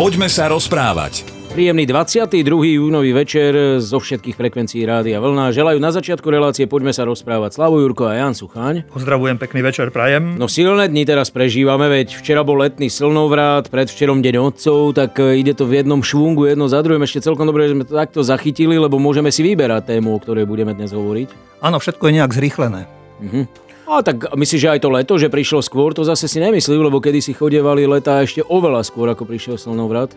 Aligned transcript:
Poďme 0.00 0.32
sa 0.32 0.48
rozprávať. 0.48 1.28
Príjemný 1.52 1.84
22. 1.84 2.40
júnový 2.80 3.12
večer 3.12 3.76
zo 3.84 4.00
všetkých 4.00 4.32
frekvencií 4.32 4.80
Rádia 4.88 5.20
Vlna. 5.20 5.52
Želajú 5.52 5.76
na 5.76 5.92
začiatku 5.92 6.24
relácie 6.24 6.64
Poďme 6.64 6.96
sa 6.96 7.04
rozprávať 7.04 7.60
Slavo 7.60 7.84
Jurko 7.84 8.08
a 8.08 8.16
Jan 8.16 8.32
Suchaň. 8.32 8.88
Pozdravujem, 8.88 9.36
pekný 9.36 9.60
večer, 9.60 9.92
prajem. 9.92 10.40
No 10.40 10.48
silné 10.48 10.88
dni 10.88 11.04
teraz 11.04 11.28
prežívame, 11.28 11.92
veď 11.92 12.16
včera 12.16 12.40
bol 12.40 12.64
letný 12.64 12.88
slnovrat, 12.88 13.68
predvčerom 13.68 14.24
deň 14.24 14.40
otcov, 14.40 14.96
tak 14.96 15.20
e, 15.20 15.36
ide 15.36 15.52
to 15.52 15.68
v 15.68 15.84
jednom 15.84 16.00
švungu, 16.00 16.48
jedno 16.48 16.64
za 16.64 16.80
druhým. 16.80 17.04
Ešte 17.04 17.28
celkom 17.28 17.44
dobre, 17.44 17.68
že 17.68 17.76
sme 17.76 17.84
to 17.84 17.92
takto 17.92 18.24
zachytili, 18.24 18.80
lebo 18.80 18.96
môžeme 18.96 19.28
si 19.28 19.44
vyberať 19.44 20.00
tému, 20.00 20.16
o 20.16 20.22
ktorej 20.24 20.48
budeme 20.48 20.72
dnes 20.72 20.96
hovoriť. 20.96 21.60
Áno, 21.60 21.76
všetko 21.76 22.08
je 22.08 22.12
nejak 22.16 22.32
zrýchlené. 22.32 22.88
Mhm. 23.20 23.69
A 23.90 24.06
tak 24.06 24.22
myslíš, 24.38 24.62
že 24.62 24.70
aj 24.70 24.80
to 24.86 24.88
leto, 24.94 25.14
že 25.18 25.26
prišlo 25.26 25.66
skôr, 25.66 25.90
to 25.90 26.06
zase 26.06 26.30
si 26.30 26.38
nemyslím, 26.38 26.86
lebo 26.86 27.02
kedy 27.02 27.18
si 27.18 27.34
chodievali 27.34 27.90
leta 27.90 28.22
ešte 28.22 28.46
oveľa 28.46 28.86
skôr, 28.86 29.10
ako 29.10 29.26
prišiel 29.26 29.58
slnovrat. 29.58 30.14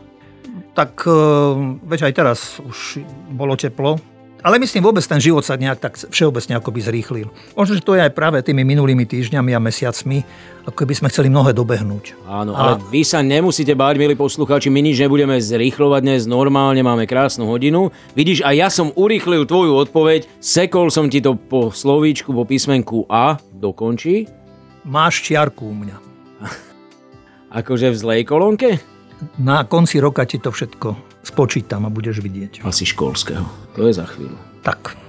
Tak 0.77 1.09
e, 1.09 1.17
veď 1.81 1.99
aj 2.05 2.13
teraz 2.13 2.39
už 2.61 3.01
bolo 3.33 3.57
teplo, 3.57 3.97
ale 4.43 4.59
myslím, 4.59 4.83
vôbec 4.83 5.01
ten 5.07 5.23
život 5.23 5.41
sa 5.47 5.55
nejak 5.55 5.79
tak 5.79 5.95
všeobecne 5.95 6.59
akoby 6.59 6.79
zrýchlil. 6.83 7.27
Možno, 7.55 7.79
že 7.79 7.85
to 7.87 7.95
je 7.95 8.03
aj 8.03 8.11
práve 8.11 8.43
tými 8.43 8.67
minulými 8.67 9.07
týždňami 9.07 9.55
a 9.55 9.63
mesiacmi, 9.63 10.27
ako 10.67 10.83
by 10.83 10.93
sme 10.99 11.07
chceli 11.07 11.31
mnohé 11.31 11.55
dobehnúť. 11.55 12.27
Áno, 12.27 12.51
a... 12.51 12.59
ale 12.59 12.71
vy 12.91 13.07
sa 13.07 13.23
nemusíte 13.23 13.71
báť, 13.71 13.95
milí 14.03 14.19
poslucháči, 14.19 14.67
my 14.67 14.83
nič 14.83 14.99
nebudeme 14.99 15.39
zrýchlovať 15.39 16.01
dnes, 16.03 16.21
normálne 16.27 16.83
máme 16.83 17.07
krásnu 17.07 17.47
hodinu. 17.47 17.95
Vidíš, 18.19 18.43
a 18.43 18.51
ja 18.51 18.67
som 18.67 18.91
urýchlil 18.91 19.47
tvoju 19.47 19.79
odpoveď, 19.79 20.27
sekol 20.43 20.91
som 20.91 21.07
ti 21.07 21.23
to 21.23 21.39
po 21.39 21.71
slovíčku, 21.71 22.35
po 22.35 22.43
písmenku 22.43 23.07
A, 23.07 23.39
dokončí. 23.55 24.27
Máš 24.83 25.23
čiarku 25.23 25.71
u 25.71 25.75
mňa. 25.87 25.97
akože 27.63 27.95
v 27.95 27.95
zlej 27.95 28.21
kolónke? 28.27 28.83
Na 29.39 29.63
konci 29.63 30.03
roka 30.03 30.27
ti 30.27 30.35
to 30.35 30.51
všetko 30.51 31.12
spočítam 31.23 31.87
a 31.87 31.89
budeš 31.89 32.19
vidieť. 32.19 32.61
Asi 32.67 32.83
školského. 32.83 33.47
To 33.79 33.87
je 33.87 33.93
za 33.95 34.05
chvíľu. 34.05 34.37
Tak. 34.61 34.99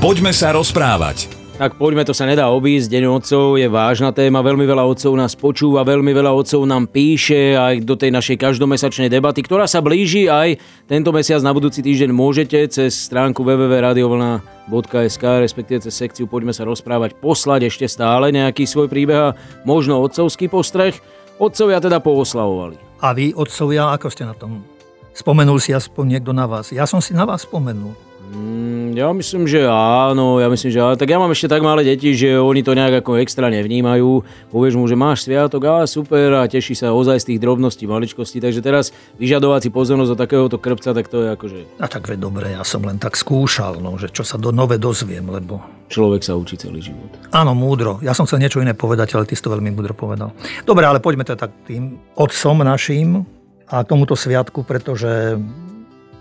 Poďme 0.00 0.32
sa 0.32 0.56
rozprávať. 0.56 1.46
Tak 1.56 1.80
poďme, 1.80 2.04
to 2.04 2.12
sa 2.12 2.28
nedá 2.28 2.52
obísť. 2.52 2.92
Deň 2.92 3.04
otcov 3.16 3.56
je 3.56 3.64
vážna 3.64 4.12
téma, 4.12 4.44
veľmi 4.44 4.68
veľa 4.68 4.84
otcov 4.92 5.16
nás 5.16 5.32
počúva, 5.32 5.88
veľmi 5.88 6.12
veľa 6.12 6.28
otcov 6.36 6.68
nám 6.68 6.84
píše 6.84 7.56
aj 7.56 7.80
do 7.80 7.96
tej 7.96 8.12
našej 8.12 8.36
každomesačnej 8.36 9.08
debaty, 9.08 9.40
ktorá 9.40 9.64
sa 9.64 9.80
blíži 9.80 10.28
aj 10.28 10.60
tento 10.84 11.16
mesiac 11.16 11.40
na 11.40 11.56
budúci 11.56 11.80
týždeň 11.80 12.12
môžete 12.12 12.60
cez 12.68 12.92
stránku 13.08 13.40
www.radiovlna.sk 13.40 15.24
respektíve 15.40 15.80
cez 15.80 15.96
sekciu 15.96 16.28
Poďme 16.28 16.52
sa 16.52 16.68
rozprávať 16.68 17.16
poslať 17.24 17.72
ešte 17.72 17.88
stále 17.88 18.36
nejaký 18.36 18.68
svoj 18.68 18.92
príbeh 18.92 19.32
a 19.32 19.34
možno 19.64 20.04
otcovský 20.04 20.52
postreh. 20.52 20.92
Otcovia 21.40 21.80
teda 21.80 22.04
pooslavovali. 22.04 23.00
A 23.00 23.16
vy, 23.16 23.32
otcovia, 23.32 23.96
ako 23.96 24.12
ste 24.12 24.28
na 24.28 24.36
tom? 24.36 24.75
Spomenul 25.16 25.56
si 25.64 25.72
aspoň 25.72 26.20
niekto 26.20 26.36
na 26.36 26.44
vás. 26.44 26.68
Ja 26.76 26.84
som 26.84 27.00
si 27.00 27.16
na 27.16 27.24
vás 27.24 27.48
spomenul. 27.48 27.96
Mm, 28.36 28.92
ja 28.92 29.08
myslím, 29.16 29.48
že 29.48 29.64
áno, 29.64 30.36
ja 30.44 30.52
myslím, 30.52 30.68
že 30.68 30.84
áno. 30.84 31.00
Tak 31.00 31.08
ja 31.08 31.16
mám 31.16 31.32
ešte 31.32 31.48
tak 31.48 31.64
malé 31.64 31.88
deti, 31.88 32.12
že 32.12 32.36
oni 32.36 32.60
to 32.60 32.76
nejak 32.76 33.00
ako 33.00 33.16
extra 33.24 33.48
nevnímajú. 33.48 34.20
Povieš 34.52 34.76
mu, 34.76 34.84
že 34.84 34.92
máš 34.92 35.24
sviatok, 35.24 35.62
a 35.72 35.88
super 35.88 36.36
a 36.36 36.44
teší 36.44 36.76
sa 36.76 36.92
ozaj 36.92 37.24
z 37.24 37.26
tých 37.32 37.40
drobností, 37.40 37.88
maličkostí. 37.88 38.44
Takže 38.44 38.60
teraz 38.60 38.92
vyžadovať 39.16 39.60
si 39.64 39.70
pozornosť 39.72 40.10
od 40.12 40.20
takéhoto 40.20 40.56
krpca, 40.60 40.92
tak 40.92 41.08
to 41.08 41.24
je 41.24 41.28
akože... 41.32 41.58
A 41.80 41.88
tak 41.88 42.04
ve 42.12 42.20
dobre, 42.20 42.52
ja 42.52 42.60
som 42.60 42.84
len 42.84 43.00
tak 43.00 43.16
skúšal, 43.16 43.80
no, 43.80 43.96
že 43.96 44.12
čo 44.12 44.20
sa 44.20 44.36
do 44.36 44.52
nové 44.52 44.76
dozviem, 44.76 45.24
lebo... 45.32 45.64
Človek 45.86 46.26
sa 46.26 46.34
učí 46.34 46.58
celý 46.58 46.82
život. 46.82 47.14
Áno, 47.30 47.54
múdro. 47.54 48.02
Ja 48.02 48.10
som 48.10 48.26
chcel 48.26 48.42
niečo 48.42 48.58
iné 48.58 48.74
povedať, 48.74 49.14
ale 49.14 49.22
ty 49.24 49.38
si 49.38 49.40
to 49.40 49.54
veľmi 49.54 49.70
múdro 49.70 49.94
povedal. 49.94 50.34
Dobre, 50.66 50.82
ale 50.82 50.98
poďme 50.98 51.22
teda 51.22 51.46
tým 51.62 51.94
otcom 52.18 52.66
našim 52.66 53.22
a 53.66 53.82
tomuto 53.82 54.14
sviatku, 54.14 54.62
pretože 54.62 55.38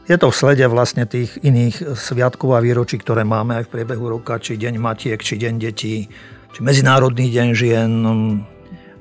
je 0.06 0.18
to 0.22 0.30
v 0.30 0.38
slede 0.38 0.66
vlastne 0.70 1.10
tých 1.10 1.42
iných 1.42 1.98
sviatkov 1.98 2.54
a 2.54 2.62
výročí, 2.62 3.02
ktoré 3.02 3.26
máme 3.26 3.58
aj 3.58 3.64
v 3.66 3.74
priebehu 3.74 4.06
roka, 4.06 4.38
či 4.38 4.58
Deň 4.58 4.78
matiek, 4.78 5.18
či 5.18 5.38
Deň 5.38 5.54
detí, 5.58 6.06
či 6.54 6.60
Medzinárodný 6.62 7.34
deň 7.34 7.48
žien. 7.58 7.92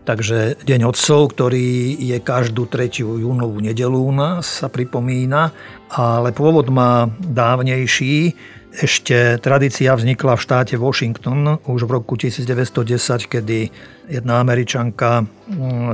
Takže 0.04 0.60
Deň 0.64 0.80
otcov, 0.84 1.32
ktorý 1.32 1.96
je 1.96 2.20
každú 2.20 2.68
tretiu 2.68 3.16
júnovú 3.16 3.60
nedelu 3.60 3.96
u 3.96 4.12
nás, 4.12 4.60
sa 4.64 4.68
pripomína, 4.68 5.52
ale 5.92 6.32
pôvod 6.32 6.68
má 6.68 7.08
dávnejší. 7.20 8.36
Ešte 8.74 9.38
tradícia 9.40 9.94
vznikla 9.94 10.34
v 10.36 10.44
štáte 10.44 10.74
Washington 10.76 11.62
už 11.64 11.86
v 11.86 11.90
roku 11.94 12.20
1910, 12.20 13.28
kedy 13.28 13.70
jedna 14.10 14.42
američanka 14.42 15.24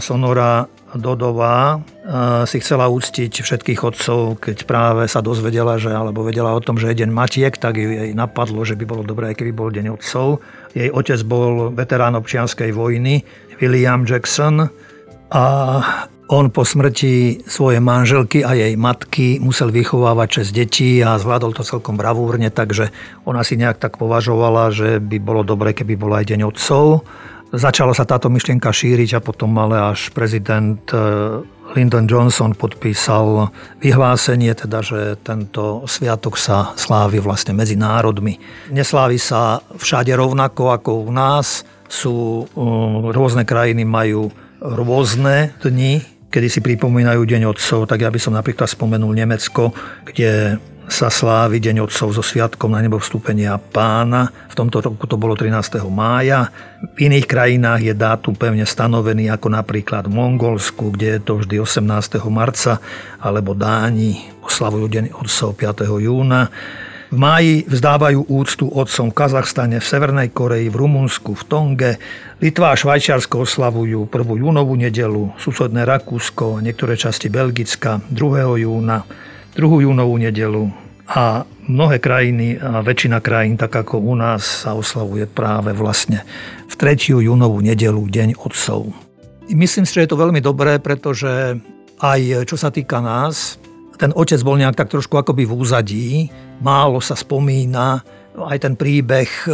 Sonora 0.00 0.64
Dodová 0.90 1.78
si 2.50 2.58
chcela 2.58 2.90
úctiť 2.90 3.30
všetkých 3.30 3.80
otcov, 3.86 4.42
keď 4.42 4.66
práve 4.66 5.06
sa 5.06 5.22
dozvedela, 5.22 5.78
že, 5.78 5.94
alebo 5.94 6.26
vedela 6.26 6.50
o 6.50 6.64
tom, 6.64 6.82
že 6.82 6.90
je 6.90 7.06
deň 7.06 7.10
matiek, 7.14 7.54
tak 7.54 7.78
jej 7.78 8.10
napadlo, 8.10 8.66
že 8.66 8.74
by 8.74 8.84
bolo 8.88 9.02
dobré, 9.06 9.38
keby 9.38 9.54
bol 9.54 9.70
deň 9.70 9.94
otcov. 9.94 10.42
Jej 10.74 10.90
otec 10.90 11.20
bol 11.22 11.70
veterán 11.70 12.18
občianskej 12.18 12.74
vojny, 12.74 13.22
William 13.62 14.02
Jackson 14.02 14.66
a 15.30 15.44
on 16.30 16.54
po 16.54 16.62
smrti 16.62 17.42
svojej 17.42 17.82
manželky 17.82 18.46
a 18.46 18.54
jej 18.54 18.78
matky 18.78 19.42
musel 19.42 19.74
vychovávať 19.74 20.46
6 20.46 20.54
detí 20.54 21.02
a 21.02 21.18
zvládol 21.18 21.58
to 21.58 21.66
celkom 21.66 21.98
bravúrne, 21.98 22.54
takže 22.54 22.94
ona 23.26 23.42
si 23.42 23.58
nejak 23.58 23.82
tak 23.82 23.98
považovala, 23.98 24.70
že 24.70 25.02
by 25.02 25.18
bolo 25.18 25.42
dobre, 25.42 25.74
keby 25.74 25.98
bol 25.98 26.14
aj 26.14 26.30
deň 26.30 26.40
otcov. 26.46 27.02
Začala 27.50 27.90
sa 27.98 28.06
táto 28.06 28.30
myšlienka 28.30 28.70
šíriť 28.70 29.18
a 29.18 29.24
potom 29.24 29.50
ale 29.58 29.74
až 29.74 30.14
prezident 30.14 30.78
e, 30.94 31.42
Lyndon 31.74 32.06
Johnson 32.06 32.54
podpísal 32.54 33.50
vyhlásenie, 33.82 34.54
teda, 34.54 34.78
že 34.86 35.18
tento 35.18 35.82
sviatok 35.90 36.38
sa 36.38 36.78
slávi 36.78 37.18
vlastne 37.18 37.50
medzi 37.50 37.74
národmi. 37.74 38.38
Neslávi 38.70 39.18
sa 39.18 39.58
všade 39.66 40.14
rovnako 40.14 40.70
ako 40.70 40.90
u 41.06 41.10
nás. 41.10 41.66
Sú 41.90 42.46
e, 42.46 42.54
rôzne 43.10 43.42
krajiny 43.42 43.82
majú 43.82 44.30
rôzne 44.62 45.50
dni, 45.58 46.06
kedy 46.30 46.46
si 46.46 46.60
pripomínajú 46.62 47.26
Deň 47.26 47.50
otcov, 47.50 47.90
tak 47.90 48.06
ja 48.06 48.14
by 48.14 48.20
som 48.22 48.38
napríklad 48.38 48.70
spomenul 48.70 49.10
Nemecko, 49.10 49.74
kde 50.06 50.62
sa 50.90 51.06
slávi 51.06 51.62
Deň 51.62 51.86
Otcov 51.86 52.10
so 52.10 52.20
sviatkom 52.20 52.74
na 52.74 52.82
nebo 52.82 52.98
vstúpenia 52.98 53.54
pána. 53.56 54.34
V 54.50 54.58
tomto 54.58 54.82
roku 54.82 55.06
to 55.06 55.14
bolo 55.14 55.38
13. 55.38 55.86
mája. 55.86 56.50
V 56.98 57.06
iných 57.06 57.30
krajinách 57.30 57.80
je 57.86 57.94
dátum 57.94 58.34
pevne 58.34 58.66
stanovený, 58.66 59.30
ako 59.30 59.54
napríklad 59.54 60.10
v 60.10 60.18
Mongolsku, 60.18 60.90
kde 60.90 61.16
je 61.16 61.20
to 61.22 61.32
vždy 61.38 61.56
18. 61.62 62.18
marca, 62.26 62.82
alebo 63.22 63.54
Dáni 63.54 64.18
oslavujú 64.42 64.90
Deň 64.90 65.04
Otcov 65.14 65.54
5. 65.54 65.86
júna. 66.02 66.50
V 67.10 67.18
máji 67.18 67.66
vzdávajú 67.66 68.30
úctu 68.30 68.70
otcom 68.70 69.10
v 69.10 69.16
Kazachstane, 69.18 69.82
v 69.82 69.86
Severnej 69.86 70.30
Koreji, 70.30 70.70
v 70.70 70.78
Rumunsku, 70.78 71.34
v 71.34 71.42
Tonge. 71.46 71.92
Litva 72.38 72.74
a 72.74 72.78
Švajčiarsko 72.78 73.46
oslavujú 73.46 74.06
1. 74.06 74.42
júnovú 74.42 74.78
nedelu, 74.78 75.34
susedné 75.38 75.82
Rakúsko, 75.86 76.62
niektoré 76.62 76.94
časti 76.94 77.26
Belgicka 77.26 77.98
2. 78.10 78.62
júna. 78.62 79.29
2. 79.60 79.84
júnovú 79.84 80.16
nedelu 80.16 80.72
a 81.04 81.44
mnohé 81.68 82.00
krajiny 82.00 82.56
a 82.56 82.80
väčšina 82.80 83.20
krajín, 83.20 83.60
tak 83.60 83.76
ako 83.76 84.00
u 84.00 84.16
nás, 84.16 84.64
sa 84.64 84.72
oslavuje 84.72 85.28
práve 85.28 85.76
vlastne 85.76 86.24
v 86.64 86.74
3. 86.80 87.20
júnovú 87.20 87.60
nedelu 87.60 88.00
Deň 88.00 88.40
Otcov. 88.40 88.88
Myslím 89.52 89.84
si, 89.84 90.00
že 90.00 90.08
je 90.08 90.10
to 90.16 90.16
veľmi 90.16 90.40
dobré, 90.40 90.80
pretože 90.80 91.60
aj 92.00 92.48
čo 92.48 92.56
sa 92.56 92.72
týka 92.72 93.04
nás, 93.04 93.60
ten 94.00 94.16
otec 94.16 94.40
bol 94.40 94.56
nejak 94.56 94.80
tak 94.80 94.88
trošku 94.88 95.20
akoby 95.20 95.44
v 95.44 95.52
úzadí, 95.52 96.08
málo 96.64 97.04
sa 97.04 97.12
spomína, 97.12 98.00
aj 98.40 98.64
ten 98.64 98.72
príbeh 98.80 99.28
e, 99.44 99.52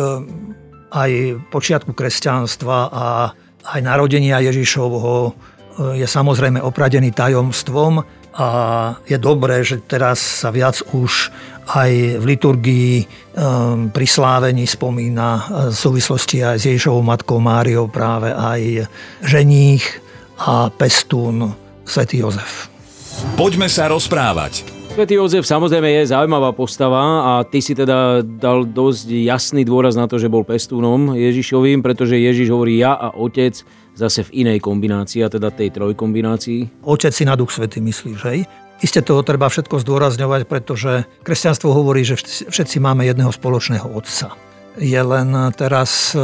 aj 0.94 1.10
počiatku 1.50 1.90
kresťanstva 1.90 2.78
a 2.94 3.34
aj 3.74 3.80
narodenia 3.82 4.38
Ježišovho 4.38 5.14
e, 5.26 5.30
je 5.98 6.06
samozrejme 6.06 6.62
opradený 6.62 7.10
tajomstvom, 7.10 8.06
a 8.36 8.48
je 9.08 9.16
dobré, 9.16 9.64
že 9.64 9.80
teraz 9.80 10.44
sa 10.44 10.52
viac 10.52 10.84
už 10.92 11.32
aj 11.66 12.22
v 12.22 12.24
liturgii 12.24 12.94
um, 13.02 13.90
pri 13.90 14.06
slávení 14.06 14.68
spomína 14.68 15.28
uh, 15.34 15.42
v 15.72 15.76
súvislosti 15.76 16.44
aj 16.44 16.56
s 16.62 16.64
Ježišovou 16.70 17.02
matkou 17.02 17.42
Máriou 17.42 17.90
práve 17.90 18.30
aj 18.30 18.86
ženích 19.24 19.82
a 20.36 20.68
pestún 20.70 21.56
svätý 21.82 22.22
Jozef. 22.22 22.68
Poďme 23.34 23.66
sa 23.72 23.88
rozprávať. 23.88 24.76
Svetý 24.96 25.20
Jozef 25.20 25.44
samozrejme 25.44 25.92
je 25.92 26.08
zaujímavá 26.08 26.56
postava 26.56 27.20
a 27.20 27.32
ty 27.44 27.60
si 27.60 27.76
teda 27.76 28.24
dal 28.24 28.64
dosť 28.64 29.12
jasný 29.12 29.60
dôraz 29.60 29.92
na 29.92 30.08
to, 30.08 30.16
že 30.16 30.32
bol 30.32 30.40
pestúnom 30.40 31.12
Ježišovým, 31.12 31.84
pretože 31.84 32.16
Ježiš 32.16 32.48
hovorí 32.48 32.80
ja 32.80 32.96
a 32.96 33.12
otec 33.12 33.60
zase 33.96 34.28
v 34.28 34.44
inej 34.46 34.60
kombinácii, 34.60 35.24
a 35.24 35.32
teda 35.32 35.48
tej 35.48 35.72
trojkombinácii. 35.72 36.84
Otec 36.84 37.10
si 37.16 37.24
na 37.24 37.34
duch 37.34 37.50
svety 37.50 37.80
myslíš, 37.80 38.20
hej? 38.28 38.44
Isté 38.84 39.00
toho 39.00 39.24
treba 39.24 39.48
všetko 39.48 39.80
zdôrazňovať, 39.80 40.44
pretože 40.44 41.08
kresťanstvo 41.24 41.72
hovorí, 41.72 42.04
že 42.04 42.20
všetci 42.52 42.76
máme 42.76 43.08
jedného 43.08 43.32
spoločného 43.32 43.88
otca. 43.88 44.36
Je 44.76 45.00
len 45.00 45.32
teraz 45.56 46.12
e, 46.12 46.20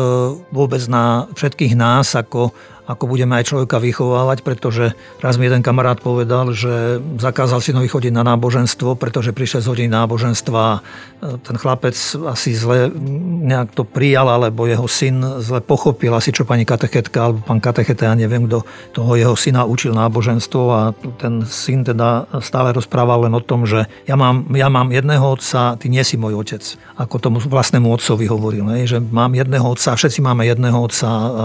vôbec 0.52 0.84
na 0.84 1.24
všetkých 1.32 1.72
nás, 1.72 2.12
ako 2.12 2.52
ako 2.86 3.04
budeme 3.06 3.38
aj 3.38 3.54
človeka 3.54 3.78
vychovávať, 3.78 4.42
pretože 4.42 4.94
raz 5.22 5.38
mi 5.38 5.46
jeden 5.46 5.62
kamarát 5.62 6.02
povedal, 6.02 6.50
že 6.50 6.98
zakázal 7.22 7.62
synovi 7.62 7.86
chodiť 7.86 8.10
na 8.10 8.26
náboženstvo, 8.26 8.98
pretože 8.98 9.30
prišiel 9.30 9.62
z 9.62 9.70
hodiny 9.70 9.90
náboženstva 9.90 10.60
a 10.60 10.80
ten 11.22 11.54
chlapec 11.54 11.94
asi 12.26 12.50
zle 12.54 12.90
nejak 13.46 13.78
to 13.78 13.86
prijal, 13.86 14.26
alebo 14.26 14.66
jeho 14.66 14.90
syn 14.90 15.22
zle 15.38 15.62
pochopil, 15.62 16.10
asi 16.14 16.34
čo 16.34 16.42
pani 16.42 16.66
katechetka 16.66 17.30
alebo 17.30 17.46
pán 17.46 17.62
katecheta, 17.62 18.10
ja 18.10 18.14
neviem, 18.18 18.50
kto 18.50 18.66
toho 18.90 19.12
jeho 19.14 19.34
syna 19.38 19.62
učil 19.62 19.94
náboženstvo 19.94 20.62
a 20.70 20.90
ten 21.22 21.46
syn 21.46 21.86
teda 21.86 22.26
stále 22.42 22.74
rozprával 22.74 23.26
len 23.26 23.34
o 23.34 23.42
tom, 23.42 23.62
že 23.64 23.86
ja 24.06 24.18
mám, 24.18 24.50
ja 24.50 24.66
mám 24.66 24.90
jedného 24.90 25.22
otca, 25.22 25.78
ty 25.78 25.86
nie 25.86 26.02
si 26.02 26.18
môj 26.18 26.42
otec. 26.42 26.62
Ako 26.98 27.22
tomu 27.22 27.38
vlastnému 27.38 27.86
otcovi 27.90 28.26
hovoril, 28.26 28.66
že 28.86 28.98
mám 28.98 29.34
jedného 29.34 29.64
otca, 29.64 29.94
všetci 29.94 30.22
máme 30.22 30.46
jedného 30.46 30.78
otca. 30.78 31.08
A 31.08 31.44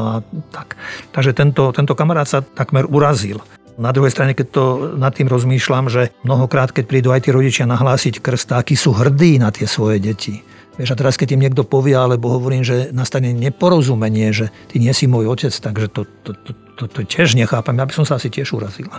tak. 0.52 0.78
Takže 1.14 1.27
tento, 1.32 1.72
tento 1.72 1.94
kamarát 1.96 2.28
sa 2.28 2.40
takmer 2.44 2.86
urazil. 2.88 3.40
Na 3.78 3.94
druhej 3.94 4.10
strane, 4.10 4.34
keď 4.34 4.48
to 4.50 4.64
nad 4.98 5.14
tým 5.14 5.30
rozmýšľam, 5.30 5.86
že 5.86 6.10
mnohokrát, 6.26 6.74
keď 6.74 6.86
prídu 6.90 7.10
aj 7.14 7.26
tí 7.26 7.30
rodičia 7.30 7.70
nahlásiť 7.70 8.26
krst, 8.26 8.50
akí 8.58 8.74
sú 8.74 8.90
hrdí 8.90 9.38
na 9.38 9.54
tie 9.54 9.70
svoje 9.70 10.02
deti. 10.02 10.42
Vieš, 10.78 10.94
a 10.94 11.00
teraz 11.00 11.18
keď 11.18 11.38
im 11.38 11.42
niekto 11.46 11.66
povie, 11.66 11.98
alebo 11.98 12.30
hovorím, 12.30 12.62
že 12.62 12.94
nastane 12.94 13.34
neporozumenie, 13.34 14.30
že 14.30 14.54
ty 14.70 14.78
nie 14.78 14.94
si 14.94 15.10
môj 15.10 15.30
otec, 15.30 15.54
takže 15.54 15.88
to, 15.90 16.02
to, 16.22 16.32
to, 16.38 16.52
to, 16.78 16.84
to 16.86 17.00
tiež 17.06 17.34
nechápam. 17.34 17.78
Ja 17.78 17.90
by 17.90 17.94
som 17.94 18.06
sa 18.06 18.22
asi 18.22 18.30
tiež 18.30 18.54
urazil. 18.54 18.90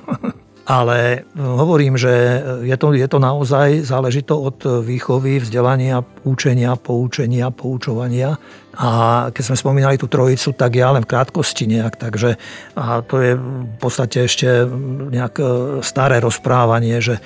Ale 0.69 1.25
hovorím, 1.33 1.97
že 1.97 2.45
je 2.61 2.77
to, 2.77 2.93
je 2.93 3.09
to 3.09 3.17
naozaj 3.17 3.89
záležito 3.89 4.37
od 4.37 4.85
výchovy, 4.85 5.41
vzdelania, 5.41 6.05
učenia, 6.29 6.77
poučenia, 6.77 7.49
poučovania. 7.49 8.37
A 8.79 8.89
keď 9.35 9.43
sme 9.43 9.57
spomínali 9.59 9.99
tú 9.99 10.07
trojicu, 10.07 10.55
tak 10.55 10.79
ja 10.79 10.95
len 10.95 11.03
v 11.03 11.11
krátkosti 11.11 11.67
nejak. 11.67 11.99
Takže 11.99 12.39
a 12.79 13.03
to 13.03 13.19
je 13.19 13.35
v 13.35 13.79
podstate 13.83 14.23
ešte 14.23 14.47
nejak 15.11 15.35
e, 15.43 15.45
staré 15.83 16.23
rozprávanie, 16.23 17.03
že 17.03 17.19
e, 17.19 17.21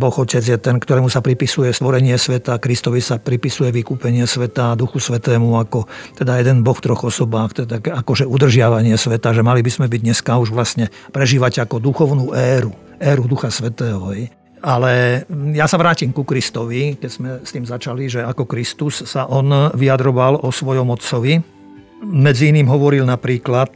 Boh 0.00 0.16
Otec 0.16 0.40
je 0.40 0.56
ten, 0.56 0.80
ktorému 0.80 1.12
sa 1.12 1.20
pripisuje 1.20 1.68
stvorenie 1.76 2.16
sveta, 2.16 2.56
Kristovi 2.56 3.04
sa 3.04 3.20
pripisuje 3.20 3.68
vykúpenie 3.68 4.24
sveta, 4.24 4.72
Duchu 4.72 4.96
Svetému 4.96 5.60
ako 5.60 5.84
teda 6.16 6.40
jeden 6.40 6.64
Boh 6.64 6.76
v 6.76 6.84
troch 6.88 7.04
osobách, 7.04 7.68
teda 7.68 7.76
akože 8.02 8.24
udržiavanie 8.24 8.96
sveta, 8.96 9.36
že 9.36 9.44
mali 9.44 9.60
by 9.60 9.68
sme 9.68 9.86
byť 9.92 10.00
dneska 10.00 10.40
už 10.40 10.56
vlastne 10.56 10.88
prežívať 11.12 11.68
ako 11.68 11.84
duchovnú 11.84 12.32
éru, 12.32 12.72
éru 12.96 13.28
Ducha 13.28 13.52
Svetého. 13.52 14.08
Hej. 14.08 14.41
Ale 14.62 15.26
ja 15.58 15.66
sa 15.66 15.74
vrátim 15.74 16.14
ku 16.14 16.22
Kristovi, 16.22 16.94
keď 16.94 17.10
sme 17.10 17.30
s 17.42 17.50
tým 17.50 17.66
začali, 17.66 18.06
že 18.06 18.22
ako 18.22 18.46
Kristus 18.46 19.02
sa 19.10 19.26
on 19.26 19.74
vyjadroval 19.74 20.38
o 20.46 20.54
svojom 20.54 20.86
otcovi. 20.94 21.42
Medzi 22.06 22.54
iným 22.54 22.70
hovoril 22.70 23.02
napríklad, 23.02 23.70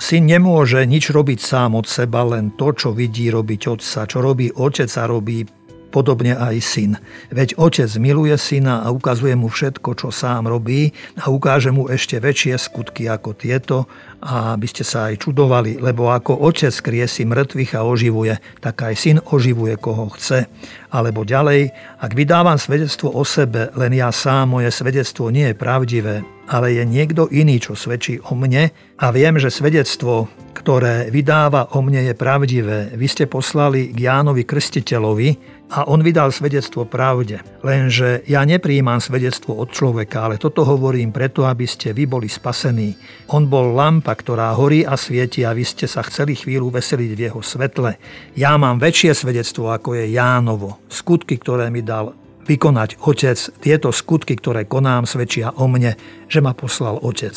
syn 0.00 0.24
nemôže 0.24 0.80
nič 0.88 1.12
robiť 1.12 1.36
sám 1.40 1.76
od 1.76 1.84
seba, 1.84 2.24
len 2.24 2.56
to, 2.56 2.72
čo 2.72 2.96
vidí 2.96 3.28
robiť 3.28 3.60
otca. 3.76 4.08
Čo 4.08 4.24
robí 4.24 4.48
otec 4.52 4.88
a 4.96 5.04
robí 5.04 5.44
podobne 5.88 6.36
aj 6.36 6.56
syn. 6.62 6.92
Veď 7.30 7.56
otec 7.56 7.90
miluje 7.96 8.34
syna 8.36 8.84
a 8.84 8.92
ukazuje 8.92 9.32
mu 9.38 9.48
všetko, 9.48 9.96
čo 9.96 10.08
sám 10.12 10.50
robí 10.50 10.92
a 11.18 11.30
ukáže 11.32 11.72
mu 11.72 11.88
ešte 11.88 12.20
väčšie 12.20 12.58
skutky 12.58 13.08
ako 13.08 13.30
tieto, 13.32 13.88
a 14.26 14.56
aby 14.56 14.66
ste 14.66 14.82
sa 14.82 15.12
aj 15.12 15.22
čudovali, 15.22 15.78
lebo 15.78 16.08
ako 16.10 16.40
otec 16.48 16.72
kriesi 16.80 17.28
mŕtvych 17.28 17.72
a 17.76 17.84
oživuje, 17.84 18.34
tak 18.64 18.82
aj 18.82 18.94
syn 18.96 19.16
oživuje, 19.22 19.76
koho 19.76 20.10
chce. 20.16 20.48
Alebo 20.90 21.22
ďalej, 21.22 21.70
ak 22.00 22.12
vydávam 22.16 22.56
svedectvo 22.56 23.12
o 23.12 23.22
sebe, 23.22 23.70
len 23.76 23.92
ja 23.92 24.08
sám, 24.10 24.56
moje 24.56 24.72
svedectvo 24.72 25.28
nie 25.28 25.52
je 25.52 25.58
pravdivé, 25.58 26.24
ale 26.48 26.74
je 26.74 26.82
niekto 26.82 27.28
iný, 27.28 27.60
čo 27.60 27.76
svedčí 27.76 28.18
o 28.24 28.32
mne 28.32 28.72
a 28.98 29.06
viem, 29.12 29.36
že 29.36 29.52
svedectvo, 29.52 30.30
ktoré 30.66 31.14
vydáva 31.14 31.78
o 31.78 31.78
mne 31.78 32.10
je 32.10 32.14
pravdivé. 32.18 32.90
Vy 32.98 33.06
ste 33.06 33.30
poslali 33.30 33.94
k 33.94 34.10
Jánovi 34.10 34.42
Krstiteľovi, 34.42 35.54
a 35.66 35.86
on 35.86 36.02
vydal 36.02 36.30
svedectvo 36.30 36.86
pravde. 36.86 37.42
Lenže 37.62 38.22
ja 38.26 38.42
nepríjmam 38.46 39.02
svedectvo 39.02 39.54
od 39.58 39.70
človeka, 39.70 40.26
ale 40.26 40.42
toto 40.42 40.66
hovorím 40.66 41.10
preto, 41.10 41.46
aby 41.46 41.66
ste 41.66 41.90
vy 41.90 42.06
boli 42.06 42.30
spasení. 42.30 42.94
On 43.34 43.46
bol 43.46 43.74
lampa, 43.74 44.14
ktorá 44.14 44.54
horí 44.54 44.86
a 44.86 44.94
svieti 44.94 45.42
a 45.42 45.54
vy 45.54 45.62
ste 45.66 45.90
sa 45.90 46.06
chceli 46.06 46.38
chvíľu 46.38 46.70
veseliť 46.70 47.10
v 47.14 47.22
jeho 47.30 47.40
svetle. 47.42 47.98
Ja 48.38 48.54
mám 48.58 48.78
väčšie 48.78 49.14
svedectvo, 49.14 49.70
ako 49.70 49.98
je 49.98 50.14
Jánovo. 50.14 50.82
Skutky, 50.86 51.38
ktoré 51.38 51.70
mi 51.70 51.82
dal 51.82 52.14
vykonať 52.46 53.02
Otec, 53.02 53.38
tieto 53.58 53.90
skutky, 53.90 54.38
ktoré 54.38 54.70
konám, 54.70 55.02
svedčia 55.02 55.50
o 55.50 55.66
mne, 55.66 55.98
že 56.30 56.38
ma 56.38 56.54
poslal 56.54 57.02
Otec. 57.02 57.34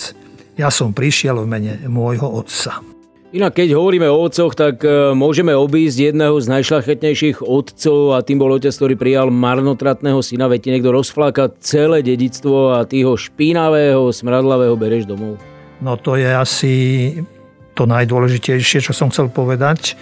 Ja 0.54 0.70
som 0.70 0.94
prišiel 0.94 1.46
v 1.46 1.50
mene 1.50 1.74
môjho 1.90 2.30
Otca. 2.30 2.99
Inak 3.30 3.62
keď 3.62 3.78
hovoríme 3.78 4.10
o 4.10 4.26
otcoch, 4.26 4.58
tak 4.58 4.82
e, 4.82 5.14
môžeme 5.14 5.54
obísť 5.54 6.10
jedného 6.10 6.34
z 6.42 6.50
najšlachetnejších 6.50 7.46
otcov 7.46 8.18
a 8.18 8.26
tým 8.26 8.42
bol 8.42 8.50
otec, 8.58 8.74
ktorý 8.74 8.98
prijal 8.98 9.30
marnotratného 9.30 10.18
syna, 10.26 10.50
veď 10.50 10.60
ti 10.66 10.70
niekto 10.74 10.90
rozfláka 10.90 11.54
celé 11.62 12.02
dedictvo 12.02 12.74
a 12.74 12.90
ty 12.90 13.06
ho 13.06 13.14
špinavého, 13.14 14.10
smradlavého 14.10 14.74
bereš 14.74 15.06
domov. 15.06 15.38
No 15.78 15.94
to 16.02 16.18
je 16.18 16.26
asi 16.26 16.74
to 17.78 17.86
najdôležitejšie, 17.86 18.82
čo 18.82 18.98
som 18.98 19.14
chcel 19.14 19.30
povedať. 19.30 19.94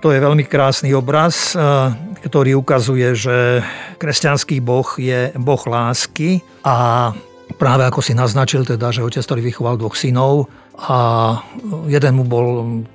To 0.00 0.08
je 0.08 0.24
veľmi 0.24 0.48
krásny 0.48 0.96
obraz, 0.96 1.52
e, 1.52 1.60
ktorý 2.24 2.56
ukazuje, 2.56 3.12
že 3.12 3.60
kresťanský 4.00 4.64
boh 4.64 4.88
je 4.96 5.28
boh 5.36 5.60
lásky 5.68 6.40
a 6.64 7.12
práve 7.60 7.84
ako 7.84 8.00
si 8.00 8.16
naznačil, 8.16 8.64
teda, 8.64 8.88
že 8.96 9.04
otec, 9.04 9.20
ktorý 9.20 9.44
vychoval 9.44 9.76
dvoch 9.76 9.92
synov, 9.92 10.48
a 10.72 10.98
jeden 11.86 12.16
mu 12.16 12.24
bol 12.24 12.46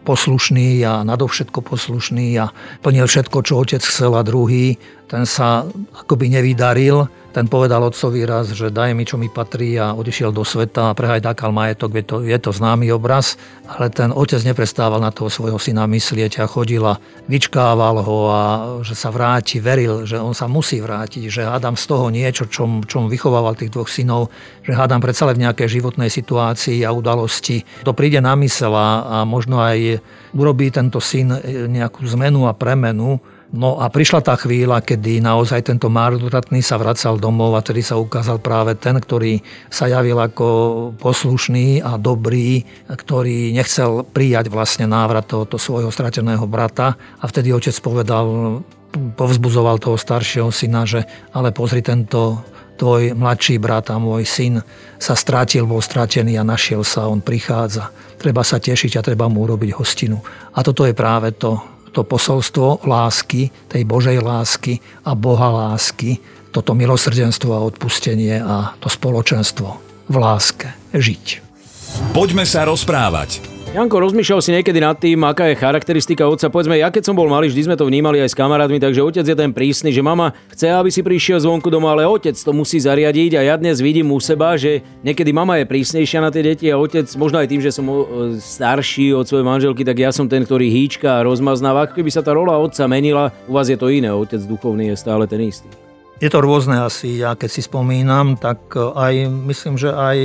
poslušný 0.01 0.81
a 0.81 1.05
nadovšetko 1.05 1.61
poslušný 1.61 2.41
a 2.41 2.49
plnil 2.81 3.05
všetko, 3.05 3.37
čo 3.45 3.61
otec 3.61 3.85
chcel 3.85 4.17
a 4.17 4.25
druhý, 4.25 4.81
ten 5.05 5.29
sa 5.29 5.61
akoby 5.93 6.33
nevydaril 6.33 7.05
ten 7.37 7.45
povedal 7.45 7.85
otcovi 7.85 8.25
raz, 8.25 8.49
že 8.49 8.73
daj 8.73 8.97
mi, 8.97 9.05
čo 9.05 9.21
mi 9.21 9.29
patrí 9.29 9.77
a 9.77 9.93
odišiel 9.93 10.33
do 10.33 10.41
sveta 10.41 10.89
a 10.89 10.97
prehajdákal 10.97 11.53
majetok, 11.53 11.93
je 11.93 12.03
to, 12.09 12.15
je 12.25 12.37
to 12.41 12.49
známy 12.49 12.89
obraz, 12.89 13.37
ale 13.69 13.93
ten 13.93 14.09
otec 14.09 14.41
neprestával 14.41 14.97
na 14.97 15.13
toho 15.13 15.29
svojho 15.29 15.61
syna 15.61 15.85
myslieť 15.85 16.41
a 16.41 16.49
chodil 16.49 16.81
a 16.81 16.97
vyčkával 17.29 18.01
ho 18.01 18.19
a 18.33 18.41
že 18.81 18.97
sa 18.97 19.13
vráti, 19.13 19.61
veril, 19.61 20.09
že 20.09 20.17
on 20.17 20.33
sa 20.33 20.49
musí 20.49 20.81
vrátiť, 20.81 21.29
že 21.29 21.45
hádam 21.45 21.77
z 21.77 21.85
toho 21.85 22.09
niečo, 22.09 22.49
čom, 22.49 22.81
čom 22.89 23.05
vychovával 23.05 23.53
tých 23.53 23.69
dvoch 23.69 23.85
synov, 23.85 24.33
že 24.65 24.73
hádam 24.73 24.97
predsa 24.97 25.29
v 25.29 25.37
nejakej 25.37 25.77
životnej 25.77 26.09
situácii 26.09 26.81
a 26.81 26.89
udalosti. 26.89 27.61
To 27.85 27.93
príde 27.93 28.17
na 28.17 28.33
mysel 28.41 28.73
a 28.73 29.21
možno 29.29 29.61
aj 29.61 30.01
urobí 30.33 30.73
tento 30.73 30.97
syn 30.97 31.37
nejakú 31.69 32.01
zmenu 32.17 32.49
a 32.49 32.57
premenu, 32.57 33.21
No 33.47 33.79
a 33.79 33.87
prišla 33.87 34.19
tá 34.27 34.35
chvíľa, 34.35 34.83
kedy 34.83 35.23
naozaj 35.23 35.71
tento 35.71 35.87
marnotratný 35.87 36.59
sa 36.59 36.75
vracal 36.75 37.15
domov 37.15 37.55
a 37.55 37.63
tedy 37.63 37.79
sa 37.79 37.95
ukázal 37.95 38.43
práve 38.43 38.75
ten, 38.75 38.99
ktorý 38.99 39.39
sa 39.71 39.87
javil 39.87 40.19
ako 40.19 40.47
poslušný 40.99 41.79
a 41.79 41.95
dobrý, 41.95 42.67
ktorý 42.91 43.55
nechcel 43.55 44.03
prijať 44.03 44.51
vlastne 44.51 44.83
návrat 44.83 45.31
tohoto 45.31 45.55
svojho 45.55 45.87
strateného 45.95 46.43
brata 46.43 46.99
a 47.23 47.23
vtedy 47.23 47.55
otec 47.55 47.71
povedal, 47.79 48.59
povzbuzoval 49.15 49.79
toho 49.79 49.95
staršieho 49.95 50.51
syna, 50.51 50.83
že 50.83 51.07
ale 51.31 51.55
pozri 51.55 51.79
tento 51.79 52.43
tvoj 52.75 53.15
mladší 53.15 53.63
brat 53.63 53.89
a 53.89 53.97
môj 53.97 54.27
syn 54.27 54.59
sa 54.99 55.15
strátil, 55.15 55.63
bol 55.63 55.79
stratený 55.79 56.35
a 56.35 56.43
našiel 56.43 56.83
sa, 56.83 57.07
on 57.07 57.23
prichádza. 57.23 57.89
Treba 58.19 58.43
sa 58.43 58.59
tešiť 58.59 58.99
a 58.99 59.05
treba 59.07 59.31
mu 59.31 59.47
urobiť 59.47 59.71
hostinu. 59.71 60.19
A 60.51 60.59
toto 60.61 60.83
je 60.83 60.93
práve 60.93 61.31
to, 61.33 61.76
to 61.97 62.05
posolstvo 62.05 62.85
lásky, 62.85 63.49
tej 63.65 63.81
Božej 63.81 64.21
lásky 64.21 64.77
a 65.01 65.17
Boha 65.17 65.73
lásky, 65.73 66.21
toto 66.53 66.77
milosrdenstvo 66.77 67.57
a 67.57 67.65
odpustenie 67.65 68.37
a 68.37 68.77
to 68.77 68.85
spoločenstvo 68.85 69.67
v 70.05 70.15
láske 70.21 70.69
žiť. 70.93 71.41
Poďme 72.13 72.45
sa 72.45 72.69
rozprávať. 72.69 73.56
Janko, 73.67 73.99
rozmýšľal 73.99 74.41
si 74.41 74.55
niekedy 74.55 74.79
nad 74.81 74.97
tým, 74.97 75.21
aká 75.27 75.51
je 75.51 75.59
charakteristika 75.59 76.25
otca. 76.25 76.49
Povedzme, 76.49 76.79
ja 76.79 76.89
keď 76.89 77.11
som 77.11 77.19
bol 77.19 77.29
malý, 77.29 77.51
vždy 77.51 77.67
sme 77.67 77.75
to 77.77 77.85
vnímali 77.85 78.17
aj 78.23 78.31
s 78.31 78.39
kamarátmi, 78.39 78.81
takže 78.81 79.05
otec 79.05 79.21
je 79.27 79.37
ten 79.37 79.51
prísny, 79.53 79.93
že 79.93 80.01
mama 80.01 80.33
chce, 80.49 80.71
aby 80.71 80.89
si 80.89 81.05
prišiel 81.05 81.43
zvonku 81.43 81.69
doma, 81.69 81.93
ale 81.93 82.09
otec 82.09 82.33
to 82.33 82.51
musí 82.55 82.81
zariadiť 82.81 83.37
a 83.37 83.53
ja 83.53 83.55
dnes 83.59 83.77
vidím 83.77 84.09
u 84.09 84.17
seba, 84.17 84.57
že 84.57 84.81
niekedy 85.05 85.29
mama 85.29 85.61
je 85.61 85.69
prísnejšia 85.69 86.25
na 86.25 86.33
tie 86.33 86.41
deti 86.41 86.65
a 86.73 86.79
otec, 86.79 87.05
možno 87.21 87.37
aj 87.37 87.47
tým, 87.53 87.61
že 87.61 87.69
som 87.69 87.85
starší 88.41 89.13
od 89.13 89.29
svojej 89.29 89.45
manželky, 89.45 89.85
tak 89.85 90.01
ja 90.01 90.09
som 90.09 90.25
ten, 90.25 90.41
ktorý 90.41 90.73
hýčka 90.73 91.21
a 91.21 91.23
rozmaznáva. 91.27 91.85
Ako 91.85 92.01
keby 92.01 92.09
sa 92.09 92.25
tá 92.25 92.33
rola 92.33 92.57
otca 92.57 92.87
menila, 92.89 93.29
u 93.45 93.53
vás 93.53 93.69
je 93.69 93.77
to 93.77 93.93
iné, 93.93 94.09
otec 94.09 94.41
duchovný 94.41 94.89
je 94.89 94.97
stále 94.97 95.29
ten 95.29 95.43
istý. 95.43 95.69
Je 96.17 96.33
to 96.33 96.41
rôzne 96.41 96.81
asi, 96.81 97.21
ja 97.21 97.37
keď 97.37 97.49
si 97.51 97.61
spomínam, 97.61 98.41
tak 98.41 98.73
aj 98.73 99.29
myslím, 99.45 99.77
že 99.77 99.93
aj 99.93 100.17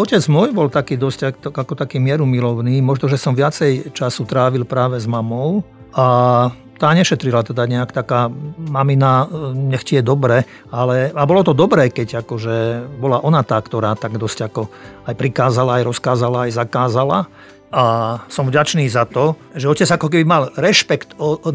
Otec 0.00 0.24
môj 0.32 0.56
bol 0.56 0.72
taký 0.72 0.96
dosť 0.96 1.44
ako 1.44 1.76
taký 1.76 2.00
mierumilovný. 2.00 2.80
Možno, 2.80 3.04
že 3.04 3.20
som 3.20 3.36
viacej 3.36 3.92
času 3.92 4.24
trávil 4.24 4.64
práve 4.64 4.96
s 4.96 5.04
mamou 5.04 5.60
a 5.92 6.48
tá 6.80 6.96
nešetrila 6.96 7.44
teda 7.44 7.68
nejak 7.68 7.92
taká 7.92 8.32
mamina, 8.56 9.28
nech 9.52 9.84
ti 9.84 10.00
je 10.00 10.04
dobre, 10.06 10.48
ale 10.72 11.12
a 11.12 11.28
bolo 11.28 11.44
to 11.44 11.52
dobré, 11.52 11.92
keď 11.92 12.24
akože 12.24 12.88
bola 12.96 13.20
ona 13.20 13.44
tá, 13.44 13.60
ktorá 13.60 13.92
tak 13.92 14.16
dosť 14.16 14.48
ako 14.48 14.72
aj 15.04 15.14
prikázala, 15.20 15.76
aj 15.76 15.92
rozkázala, 15.92 16.48
aj 16.48 16.56
zakázala. 16.56 17.28
A 17.70 18.18
som 18.26 18.50
vďačný 18.50 18.82
za 18.90 19.06
to, 19.06 19.38
že 19.54 19.70
otec 19.70 19.86
ako 19.86 20.10
keby 20.10 20.26
mal 20.26 20.50
rešpekt 20.58 21.14
o, 21.22 21.38
o, 21.38 21.50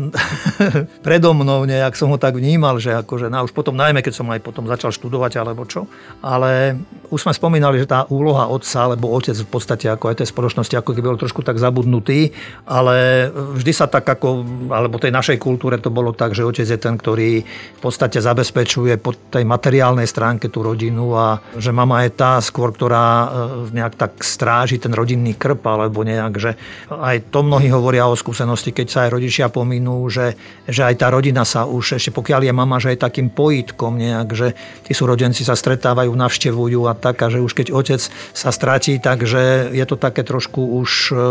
predo 1.05 1.35
mnou, 1.35 1.67
nejak 1.67 1.91
som 1.99 2.07
ho 2.07 2.15
tak 2.15 2.39
vnímal, 2.39 2.79
že 2.79 2.95
akože, 2.95 3.27
no 3.27 3.43
už 3.43 3.51
potom 3.51 3.75
najmä, 3.75 3.99
keď 3.99 4.23
som 4.23 4.27
aj 4.31 4.39
potom 4.39 4.63
začal 4.63 4.95
študovať 4.95 5.43
alebo 5.43 5.67
čo, 5.67 5.91
ale 6.23 6.79
už 7.11 7.19
sme 7.19 7.35
spomínali, 7.35 7.83
že 7.83 7.91
tá 7.91 8.07
úloha 8.07 8.47
otca, 8.47 8.87
alebo 8.87 9.11
otec 9.11 9.35
v 9.35 9.49
podstate 9.51 9.91
ako 9.91 10.15
aj 10.15 10.23
tej 10.23 10.31
spoločnosti, 10.31 10.75
ako 10.79 10.95
keby 10.95 11.07
bol 11.11 11.19
trošku 11.19 11.43
tak 11.43 11.59
zabudnutý, 11.59 12.31
ale 12.63 13.27
vždy 13.35 13.71
sa 13.75 13.91
tak 13.91 14.07
ako, 14.07 14.47
alebo 14.71 14.95
tej 14.95 15.11
našej 15.11 15.35
kultúre 15.35 15.83
to 15.83 15.91
bolo 15.91 16.15
tak, 16.15 16.31
že 16.31 16.47
otec 16.47 16.63
je 16.63 16.79
ten, 16.79 16.95
ktorý 16.95 17.43
v 17.43 17.81
podstate 17.83 18.23
zabezpečuje 18.23 18.95
po 19.03 19.11
tej 19.11 19.43
materiálnej 19.43 20.07
stránke 20.07 20.47
tú 20.47 20.63
rodinu 20.63 21.11
a 21.11 21.43
že 21.59 21.75
mama 21.75 22.07
je 22.07 22.15
tá 22.15 22.39
skôr, 22.39 22.71
ktorá 22.71 23.03
e, 23.03 23.27
nejak 23.75 23.99
tak 23.99 24.23
stráži 24.23 24.79
ten 24.79 24.95
rodinný 24.95 25.35
krp 25.35 25.59
alebo 25.67 26.04
nejak, 26.05 26.33
že 26.37 26.51
aj 26.93 27.33
to 27.33 27.41
mnohí 27.41 27.73
hovoria 27.73 28.05
o 28.05 28.13
skúsenosti, 28.13 28.69
keď 28.69 28.87
sa 28.87 28.99
aj 29.09 29.17
rodičia 29.17 29.49
pominú, 29.49 30.05
že, 30.05 30.37
že 30.69 30.85
aj 30.85 30.95
tá 31.01 31.09
rodina 31.09 31.41
sa 31.41 31.65
už, 31.65 31.97
ešte 31.97 32.13
pokiaľ 32.13 32.45
je 32.45 32.53
mama, 32.53 32.77
že 32.77 32.93
je 32.93 33.01
takým 33.01 33.33
pojitkom 33.33 33.97
nejak, 33.97 34.29
že 34.37 34.53
tí 34.85 34.93
súrodenci 34.93 35.41
sa 35.41 35.57
stretávajú, 35.57 36.13
navštevujú 36.13 36.85
a 36.85 36.93
tak, 36.93 37.25
a 37.25 37.33
že 37.33 37.41
už 37.41 37.57
keď 37.57 37.73
otec 37.73 38.01
sa 38.31 38.49
stratí, 38.53 39.01
takže 39.01 39.73
je 39.73 39.85
to 39.89 39.97
také 39.97 40.21
trošku 40.21 40.61
už, 40.85 40.91
e, 41.11 41.25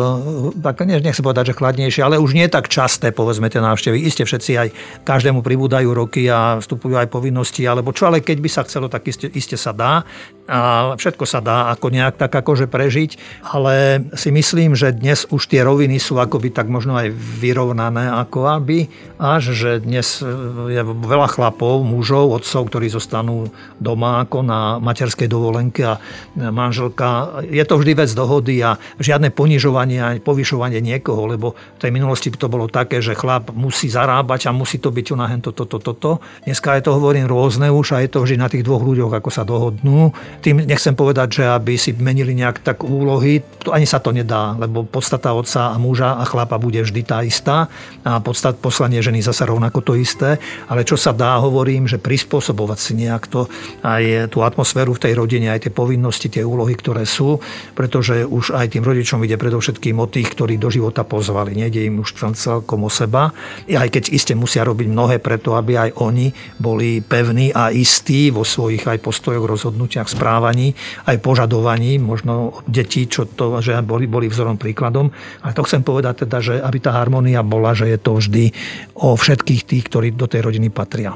tak 0.58 0.82
nechcem 0.82 1.22
povedať, 1.22 1.54
že 1.54 1.58
chladnejšie, 1.58 2.02
ale 2.02 2.18
už 2.18 2.34
nie 2.34 2.50
tak 2.50 2.66
časté, 2.66 3.14
povedzme, 3.14 3.46
tie 3.46 3.62
návštevy. 3.62 4.02
Isté 4.02 4.26
všetci 4.26 4.52
aj 4.58 4.68
každému 5.06 5.46
pribúdajú 5.46 5.94
roky 5.94 6.26
a 6.26 6.58
vstupujú 6.58 6.98
aj 6.98 7.12
povinnosti, 7.12 7.62
alebo 7.62 7.94
čo, 7.94 8.10
ale 8.10 8.24
keď 8.24 8.38
by 8.42 8.50
sa 8.50 8.66
chcelo, 8.66 8.90
tak 8.90 9.06
iste, 9.06 9.30
iste 9.30 9.54
sa 9.54 9.70
dá 9.70 10.02
a 10.44 10.92
všetko 11.00 11.24
sa 11.24 11.40
dá 11.40 11.72
ako 11.72 11.88
nejak 11.88 12.20
tak 12.20 12.32
akože 12.32 12.68
prežiť, 12.68 13.16
ale 13.48 14.04
si 14.12 14.28
myslím, 14.28 14.76
že 14.76 14.92
dnes 14.92 15.24
už 15.32 15.48
tie 15.48 15.64
roviny 15.64 15.96
sú 15.96 16.20
akoby 16.20 16.52
tak 16.52 16.68
možno 16.68 16.92
aj 17.00 17.08
vyrovnané 17.12 18.12
ako 18.12 18.52
aby, 18.52 18.92
až 19.16 19.56
že 19.56 19.80
dnes 19.80 20.20
je 20.68 20.82
veľa 20.84 21.28
chlapov, 21.32 21.80
mužov, 21.80 22.36
otcov, 22.36 22.68
ktorí 22.68 22.92
zostanú 22.92 23.48
doma 23.80 24.20
ako 24.28 24.44
na 24.44 24.76
materskej 24.84 25.32
dovolenke 25.32 25.80
a 25.84 25.96
manželka. 26.36 27.40
Je 27.48 27.64
to 27.64 27.80
vždy 27.80 28.04
vec 28.04 28.10
dohody 28.12 28.60
a 28.60 28.76
žiadne 29.00 29.32
ponižovanie 29.32 29.98
a 30.00 30.20
povyšovanie 30.20 30.84
niekoho, 30.84 31.24
lebo 31.24 31.56
v 31.56 31.78
tej 31.80 31.90
minulosti 31.94 32.28
to 32.28 32.52
bolo 32.52 32.68
také, 32.68 33.00
že 33.00 33.16
chlap 33.16 33.48
musí 33.56 33.88
zarábať 33.88 34.48
a 34.48 34.56
musí 34.56 34.76
to 34.76 34.92
byť 34.92 35.06
na 35.16 35.30
toto, 35.40 35.64
toto, 35.64 35.78
toto. 35.80 36.10
Dneska 36.44 36.76
je 36.76 36.84
to 36.84 36.96
hovorím 36.96 37.30
rôzne 37.30 37.72
už 37.72 37.96
a 37.96 38.02
je 38.04 38.10
to 38.12 38.24
vždy 38.24 38.36
na 38.36 38.48
tých 38.50 38.66
dvoch 38.66 38.82
ľuďoch, 38.82 39.12
ako 39.14 39.30
sa 39.32 39.46
dohodnú 39.46 40.12
tým 40.40 40.64
nechcem 40.64 40.96
povedať, 40.96 41.42
že 41.42 41.44
aby 41.46 41.78
si 41.78 41.94
menili 41.94 42.34
nejak 42.34 42.64
tak 42.64 42.82
úlohy, 42.82 43.42
to 43.62 43.70
ani 43.70 43.86
sa 43.86 44.00
to 44.00 44.10
nedá, 44.10 44.56
lebo 44.58 44.82
podstata 44.82 45.32
otca 45.36 45.72
a 45.72 45.76
muža 45.78 46.18
a 46.18 46.24
chlapa 46.26 46.58
bude 46.58 46.82
vždy 46.82 47.02
tá 47.04 47.22
istá 47.22 47.68
a 48.02 48.18
podstat 48.18 48.58
poslanie 48.58 49.00
ženy 49.04 49.22
zasa 49.22 49.46
rovnako 49.48 49.80
to 49.80 49.92
isté, 49.94 50.36
ale 50.68 50.82
čo 50.82 50.98
sa 50.98 51.12
dá, 51.14 51.38
hovorím, 51.40 51.86
že 51.88 52.00
prispôsobovať 52.00 52.78
si 52.78 52.92
nejak 52.98 53.24
to 53.30 53.46
aj 53.84 54.32
tú 54.32 54.42
atmosféru 54.44 54.96
v 54.96 55.02
tej 55.08 55.12
rodine, 55.16 55.52
aj 55.52 55.68
tie 55.68 55.72
povinnosti, 55.72 56.28
tie 56.32 56.44
úlohy, 56.44 56.74
ktoré 56.76 57.04
sú, 57.04 57.40
pretože 57.76 58.24
už 58.24 58.56
aj 58.56 58.76
tým 58.76 58.84
rodičom 58.84 59.22
ide 59.24 59.40
predovšetkým 59.40 59.96
o 60.00 60.06
tých, 60.08 60.32
ktorí 60.32 60.56
do 60.60 60.68
života 60.68 61.04
pozvali. 61.04 61.56
Nejde 61.56 61.84
im 61.86 62.00
už 62.00 62.16
celkom 62.34 62.86
o 62.86 62.90
seba, 62.90 63.32
aj 63.68 63.88
keď 63.90 64.12
iste 64.12 64.32
musia 64.32 64.64
robiť 64.64 64.86
mnohé 64.88 65.16
preto, 65.20 65.56
aby 65.56 65.76
aj 65.76 65.90
oni 66.00 66.32
boli 66.56 67.00
pevní 67.04 67.52
a 67.52 67.68
istí 67.68 68.28
vo 68.32 68.46
svojich 68.46 68.84
aj 68.84 68.98
postojoch, 69.00 69.44
rozhodnutiach, 69.44 70.08
správaní, 70.24 70.72
aj 71.04 71.20
požadovaní, 71.20 72.00
možno 72.00 72.64
detí, 72.64 73.04
čo 73.04 73.28
to, 73.28 73.60
že 73.60 73.76
boli, 73.84 74.08
boli 74.08 74.32
vzorom 74.32 74.56
príkladom. 74.56 75.12
Ale 75.44 75.52
to 75.52 75.68
chcem 75.68 75.84
povedať 75.84 76.24
teda, 76.24 76.40
že 76.40 76.54
aby 76.64 76.80
tá 76.80 76.96
harmonia 76.96 77.44
bola, 77.44 77.76
že 77.76 77.92
je 77.92 77.98
to 78.00 78.16
vždy 78.16 78.56
o 78.96 79.12
všetkých 79.12 79.68
tých, 79.68 79.84
ktorí 79.92 80.16
do 80.16 80.24
tej 80.24 80.40
rodiny 80.40 80.72
patria. 80.72 81.12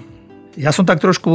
Ja 0.58 0.74
som 0.74 0.82
tak 0.82 0.98
trošku 0.98 1.30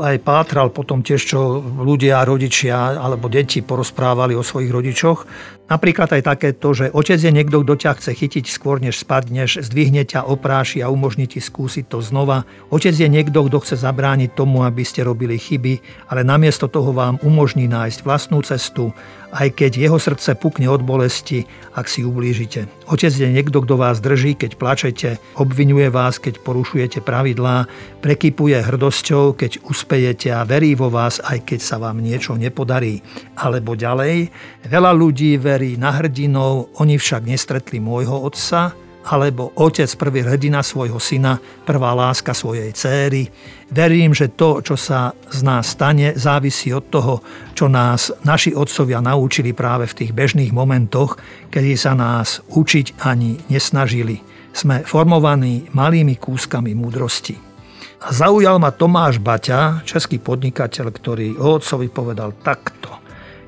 aj 0.00 0.24
pátral 0.24 0.72
potom 0.72 1.04
tiež, 1.04 1.20
čo 1.20 1.60
ľudia, 1.60 2.24
rodičia 2.24 2.96
alebo 2.96 3.28
deti 3.28 3.60
porozprávali 3.60 4.32
o 4.32 4.40
svojich 4.40 4.72
rodičoch. 4.72 5.28
Napríklad 5.68 6.08
aj 6.16 6.24
takéto, 6.24 6.72
že 6.72 6.88
otec 6.88 7.20
je 7.20 7.28
niekto, 7.36 7.60
kto 7.60 7.76
ťa 7.76 8.00
chce 8.00 8.16
chytiť 8.16 8.44
skôr, 8.48 8.80
než 8.80 8.96
spadneš, 9.04 9.60
zdvihne 9.68 10.08
ťa, 10.08 10.24
opráši 10.24 10.80
a 10.80 10.88
umožní 10.88 11.28
ti 11.28 11.44
skúsiť 11.44 11.84
to 11.92 12.00
znova. 12.00 12.48
Otec 12.72 12.96
je 12.96 13.12
niekto, 13.12 13.44
kto 13.44 13.60
chce 13.60 13.76
zabrániť 13.76 14.32
tomu, 14.32 14.64
aby 14.64 14.88
ste 14.88 15.04
robili 15.04 15.36
chyby, 15.36 16.08
ale 16.08 16.24
namiesto 16.24 16.64
toho 16.64 16.96
vám 16.96 17.20
umožní 17.20 17.68
nájsť 17.68 18.08
vlastnú 18.08 18.40
cestu, 18.40 18.96
aj 19.36 19.52
keď 19.52 19.84
jeho 19.84 20.00
srdce 20.00 20.32
pukne 20.40 20.72
od 20.72 20.80
bolesti, 20.80 21.44
ak 21.76 21.92
si 21.92 22.08
ublížite. 22.08 22.68
Otec 22.92 23.08
je 23.08 23.24
niekto, 23.24 23.64
kto 23.64 23.80
vás 23.80 24.04
drží, 24.04 24.36
keď 24.36 24.60
plačete, 24.60 25.10
obvinuje 25.40 25.88
vás, 25.88 26.20
keď 26.20 26.44
porušujete 26.44 27.00
pravidlá, 27.00 27.64
prekypuje 28.04 28.60
hrdosťou, 28.60 29.32
keď 29.32 29.64
uspejete 29.64 30.28
a 30.28 30.44
verí 30.44 30.76
vo 30.76 30.92
vás, 30.92 31.16
aj 31.24 31.40
keď 31.40 31.60
sa 31.64 31.80
vám 31.80 32.04
niečo 32.04 32.36
nepodarí. 32.36 33.00
Alebo 33.40 33.80
ďalej, 33.80 34.28
veľa 34.68 34.92
ľudí 34.92 35.40
verí 35.40 35.80
na 35.80 35.88
hrdinov, 35.88 36.68
oni 36.84 37.00
však 37.00 37.24
nestretli 37.24 37.80
môjho 37.80 38.28
otca, 38.28 38.76
alebo 39.08 39.50
otec 39.58 39.90
prvý 39.98 40.22
hrdina 40.22 40.62
svojho 40.62 41.02
syna, 41.02 41.42
prvá 41.66 41.90
láska 41.96 42.30
svojej 42.30 42.70
céry. 42.70 43.26
Verím, 43.72 44.14
že 44.14 44.30
to, 44.30 44.62
čo 44.62 44.78
sa 44.78 45.16
z 45.32 45.40
nás 45.42 45.74
stane, 45.74 46.14
závisí 46.14 46.70
od 46.70 46.86
toho, 46.92 47.24
čo 47.56 47.66
nás 47.66 48.14
naši 48.22 48.54
otcovia 48.54 49.02
naučili 49.02 49.50
práve 49.56 49.90
v 49.90 49.96
tých 50.04 50.12
bežných 50.14 50.52
momentoch, 50.54 51.18
kedy 51.50 51.74
sa 51.74 51.98
nás 51.98 52.44
učiť 52.52 53.02
ani 53.02 53.42
nesnažili. 53.50 54.22
Sme 54.52 54.84
formovaní 54.84 55.72
malými 55.72 56.20
kúskami 56.20 56.76
múdrosti. 56.76 57.34
A 58.02 58.10
zaujal 58.10 58.58
ma 58.58 58.74
Tomáš 58.74 59.22
Baťa, 59.22 59.86
český 59.86 60.18
podnikateľ, 60.18 60.86
ktorý 60.90 61.28
o 61.38 61.56
otcovi 61.56 61.86
povedal 61.86 62.34
takto. 62.42 62.90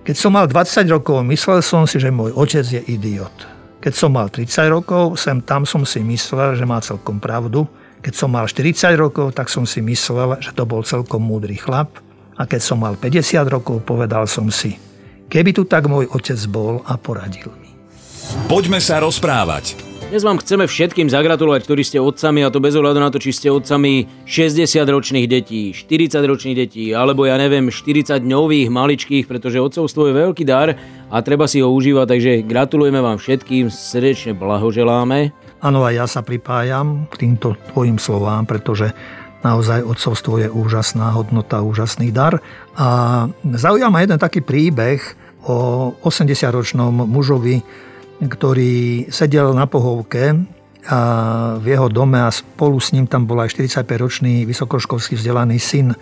Keď 0.05 0.17
som 0.17 0.37
mal 0.37 0.47
20 0.47 0.85
rokov, 0.95 1.25
myslel 1.27 1.65
som 1.65 1.89
si, 1.89 1.99
že 1.99 2.15
môj 2.15 2.33
otec 2.37 2.65
je 2.65 2.81
idiot. 2.87 3.54
Keď 3.85 3.93
som 3.93 4.17
mal 4.17 4.33
30 4.33 4.73
rokov, 4.73 5.21
sem 5.21 5.45
tam 5.45 5.69
som 5.69 5.85
si 5.85 6.01
myslel, 6.01 6.57
že 6.57 6.65
má 6.65 6.81
celkom 6.81 7.21
pravdu. 7.21 7.69
Keď 8.01 8.17
som 8.17 8.33
mal 8.33 8.49
40 8.49 8.97
rokov, 8.97 9.37
tak 9.37 9.53
som 9.53 9.69
si 9.69 9.85
myslel, 9.85 10.41
že 10.41 10.57
to 10.57 10.65
bol 10.65 10.81
celkom 10.81 11.21
múdry 11.21 11.61
chlap. 11.61 12.01
A 12.41 12.49
keď 12.49 12.65
som 12.65 12.81
mal 12.81 12.97
50 12.97 13.45
rokov, 13.45 13.85
povedal 13.85 14.25
som 14.25 14.49
si, 14.49 14.81
keby 15.29 15.53
tu 15.53 15.69
tak 15.69 15.85
môj 15.85 16.09
otec 16.17 16.41
bol 16.49 16.81
a 16.89 16.97
poradil 16.97 17.53
mi. 17.61 17.77
Poďme 18.49 18.81
sa 18.81 19.05
rozprávať. 19.05 19.94
Dnes 20.15 20.23
vám 20.23 20.39
chceme 20.39 20.71
všetkým 20.71 21.11
zagratulovať, 21.11 21.67
ktorí 21.67 21.83
ste 21.83 21.99
otcami 21.99 22.47
a 22.47 22.55
to 22.55 22.63
bez 22.63 22.79
ohľadu 22.79 23.03
na 23.03 23.11
to, 23.11 23.19
či 23.19 23.35
ste 23.35 23.51
otcami 23.51 24.23
60-ročných 24.31 25.27
detí, 25.27 25.75
40-ročných 25.75 26.55
detí 26.55 26.95
alebo 26.95 27.27
ja 27.27 27.35
neviem 27.35 27.67
40 27.67 28.23
dňových 28.23 28.71
maličkých, 28.71 29.27
pretože 29.27 29.59
otcovstvo 29.59 30.07
je 30.07 30.15
veľký 30.15 30.47
dar 30.47 30.79
a 31.11 31.17
treba 31.19 31.51
si 31.51 31.59
ho 31.59 31.67
užívať, 31.67 32.07
takže 32.07 32.33
gratulujeme 32.47 33.03
vám 33.03 33.19
všetkým, 33.19 33.75
srdečne 33.75 34.39
blahoželáme. 34.39 35.35
Áno, 35.59 35.83
aj 35.83 35.95
ja 35.99 36.07
sa 36.07 36.23
pripájam 36.23 37.11
k 37.11 37.27
týmto 37.27 37.59
tvojim 37.75 37.99
slovám, 37.99 38.47
pretože 38.47 38.95
naozaj 39.43 39.83
otcovstvo 39.83 40.39
je 40.39 40.47
úžasná 40.47 41.11
hodnota, 41.11 41.67
úžasný 41.67 42.15
dar. 42.15 42.39
A 42.79 43.27
zaujíma 43.43 44.07
jeden 44.07 44.23
taký 44.23 44.47
príbeh 44.47 45.03
o 45.51 45.91
80-ročnom 46.07 47.03
mužovi, 47.03 47.83
ktorý 48.23 49.09
sedel 49.11 49.51
na 49.57 49.67
pohovke 49.67 50.47
a 50.85 50.99
v 51.57 51.67
jeho 51.73 51.89
dome 51.89 52.21
a 52.21 52.29
spolu 52.29 52.77
s 52.77 52.93
ním 52.93 53.09
tam 53.09 53.25
bol 53.25 53.41
aj 53.41 53.57
45-ročný 53.57 54.45
vysokoškolský 54.45 55.17
vzdelaný 55.17 55.57
syn 55.57 55.97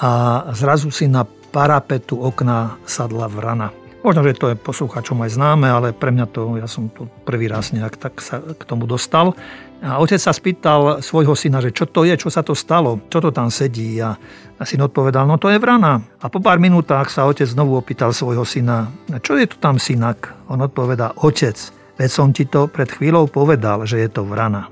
a 0.00 0.42
zrazu 0.56 0.88
si 0.88 1.04
na 1.06 1.28
parapetu 1.52 2.16
okna 2.16 2.80
sadla 2.88 3.28
vrana. 3.28 3.68
Možno, 4.02 4.26
že 4.26 4.34
to 4.34 4.50
je 4.50 4.58
poslucháčom 4.58 5.22
aj 5.22 5.30
známe, 5.38 5.70
ale 5.70 5.94
pre 5.94 6.10
mňa 6.10 6.26
to, 6.32 6.58
ja 6.58 6.66
som 6.66 6.90
to 6.90 7.06
prvý 7.22 7.46
raz 7.46 7.70
nejak 7.70 7.94
tak 8.00 8.18
sa 8.18 8.42
k 8.42 8.62
tomu 8.66 8.90
dostal. 8.90 9.38
A 9.82 9.98
otec 9.98 10.22
sa 10.22 10.30
spýtal 10.30 11.02
svojho 11.02 11.34
syna, 11.34 11.58
že 11.58 11.74
čo 11.74 11.90
to 11.90 12.06
je, 12.06 12.14
čo 12.14 12.30
sa 12.30 12.46
to 12.46 12.54
stalo, 12.54 13.02
čo 13.10 13.18
to 13.18 13.34
tam 13.34 13.50
sedí. 13.50 13.98
A, 13.98 14.14
syn 14.62 14.86
odpovedal, 14.86 15.26
no 15.26 15.42
to 15.42 15.50
je 15.50 15.58
vrana. 15.58 15.98
A 16.22 16.30
po 16.30 16.38
pár 16.38 16.62
minútach 16.62 17.10
sa 17.10 17.26
otec 17.26 17.50
znovu 17.50 17.74
opýtal 17.74 18.14
svojho 18.14 18.46
syna, 18.46 18.94
čo 19.26 19.34
je 19.34 19.50
tu 19.50 19.58
tam 19.58 19.82
synak? 19.82 20.38
On 20.46 20.62
odpovedá, 20.62 21.18
otec, 21.26 21.58
veď 21.98 22.10
som 22.14 22.30
ti 22.30 22.46
to 22.46 22.70
pred 22.70 22.86
chvíľou 22.86 23.26
povedal, 23.26 23.82
že 23.82 23.98
je 24.06 24.06
to 24.06 24.22
vrana. 24.22 24.70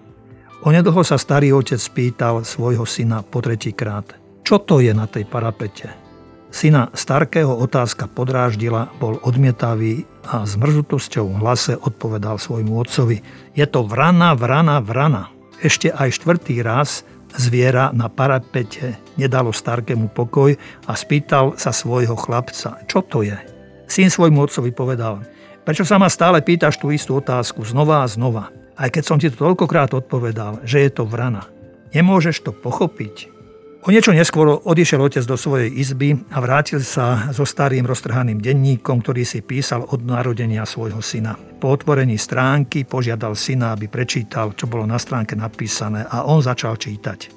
Onedlho 0.63 1.03
sa 1.03 1.19
starý 1.19 1.51
otec 1.59 1.83
spýtal 1.83 2.47
svojho 2.47 2.87
syna 2.87 3.27
po 3.27 3.43
tretíkrát, 3.43 4.15
čo 4.47 4.63
to 4.63 4.79
je 4.79 4.95
na 4.95 5.11
tej 5.11 5.27
parapete? 5.27 6.10
Syna 6.51 6.91
Starkého 6.99 7.55
otázka 7.55 8.11
podráždila, 8.11 8.91
bol 8.99 9.23
odmietavý 9.23 10.03
a 10.27 10.43
s 10.43 10.59
mrzutosťou 10.59 11.31
v 11.31 11.39
hlase 11.39 11.79
odpovedal 11.79 12.43
svojmu 12.43 12.75
otcovi. 12.75 13.23
Je 13.55 13.67
to 13.71 13.87
vrana, 13.87 14.35
vrana, 14.35 14.83
vrana. 14.83 15.31
Ešte 15.63 15.95
aj 15.95 16.19
štvrtý 16.19 16.59
raz 16.67 17.07
zviera 17.39 17.95
na 17.95 18.11
parapete 18.11 18.99
nedalo 19.15 19.55
Starkému 19.55 20.11
pokoj 20.11 20.59
a 20.91 20.93
spýtal 20.99 21.55
sa 21.55 21.71
svojho 21.71 22.19
chlapca, 22.19 22.83
čo 22.91 23.07
to 23.07 23.23
je. 23.23 23.39
Syn 23.87 24.11
svojmu 24.11 24.51
otcovi 24.51 24.75
povedal, 24.75 25.23
Prečo 25.61 25.87
sa 25.87 26.01
ma 26.01 26.11
stále 26.11 26.43
pýtaš 26.43 26.81
tú 26.81 26.91
istú 26.91 27.21
otázku 27.21 27.63
znova 27.63 28.03
a 28.03 28.11
znova? 28.11 28.51
Aj 28.75 28.89
keď 28.89 29.03
som 29.05 29.21
ti 29.21 29.29
to 29.29 29.39
toľkokrát 29.39 29.93
odpovedal, 29.93 30.65
že 30.67 30.83
je 30.83 30.91
to 30.91 31.05
vrana. 31.07 31.47
Nemôžeš 31.93 32.43
to 32.43 32.51
pochopiť. 32.51 33.40
O 33.81 33.89
niečo 33.89 34.13
neskôr 34.13 34.61
odišiel 34.61 35.01
otec 35.01 35.25
do 35.25 35.41
svojej 35.41 35.73
izby 35.73 36.13
a 36.13 36.45
vrátil 36.45 36.85
sa 36.85 37.33
so 37.33 37.49
starým 37.49 37.89
roztrhaným 37.89 38.37
denníkom, 38.37 39.01
ktorý 39.01 39.25
si 39.25 39.41
písal 39.41 39.89
od 39.89 40.05
narodenia 40.05 40.69
svojho 40.69 41.01
syna. 41.01 41.41
Po 41.57 41.73
otvorení 41.73 42.21
stránky 42.21 42.85
požiadal 42.85 43.33
syna, 43.33 43.73
aby 43.73 43.89
prečítal, 43.89 44.53
čo 44.53 44.69
bolo 44.69 44.85
na 44.85 45.01
stránke 45.01 45.33
napísané 45.33 46.05
a 46.05 46.29
on 46.29 46.45
začal 46.45 46.77
čítať. 46.77 47.33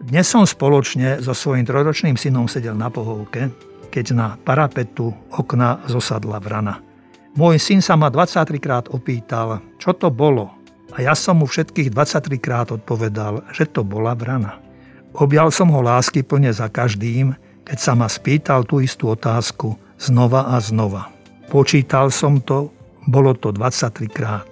Dnes 0.00 0.24
som 0.24 0.48
spoločne 0.48 1.20
so 1.20 1.36
svojím 1.36 1.68
trojročným 1.68 2.16
synom 2.16 2.48
sedel 2.48 2.72
na 2.72 2.88
pohovke, 2.88 3.52
keď 3.92 4.06
na 4.16 4.26
parapetu 4.40 5.12
okna 5.36 5.84
zosadla 5.92 6.40
vrana. 6.40 6.80
Môj 7.36 7.60
syn 7.60 7.84
sa 7.84 8.00
ma 8.00 8.08
23 8.08 8.48
krát 8.56 8.88
opýtal, 8.88 9.60
čo 9.76 9.92
to 9.92 10.08
bolo, 10.08 10.56
a 10.96 11.04
ja 11.04 11.12
som 11.12 11.40
mu 11.40 11.44
všetkých 11.44 11.92
23 11.92 12.40
krát 12.40 12.72
odpovedal, 12.72 13.44
že 13.52 13.68
to 13.68 13.84
bola 13.84 14.16
vrana. 14.16 14.71
Objal 15.12 15.52
som 15.52 15.68
ho 15.68 15.84
lásky 15.84 16.24
plne 16.24 16.48
za 16.48 16.72
každým, 16.72 17.36
keď 17.68 17.78
sa 17.78 17.92
ma 17.92 18.08
spýtal 18.08 18.64
tú 18.64 18.80
istú 18.80 19.12
otázku 19.12 19.76
znova 20.00 20.48
a 20.48 20.56
znova. 20.56 21.12
Počítal 21.52 22.08
som 22.08 22.40
to, 22.40 22.72
bolo 23.04 23.36
to 23.36 23.52
23 23.52 24.08
krát. 24.08 24.48